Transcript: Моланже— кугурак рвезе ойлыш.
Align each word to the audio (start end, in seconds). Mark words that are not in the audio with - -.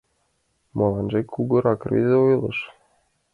Моланже— 0.77 1.19
кугурак 1.33 1.81
рвезе 1.89 2.17
ойлыш. 2.27 2.59